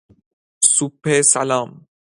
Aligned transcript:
سوپ 0.73 1.21
سلام 1.21 1.85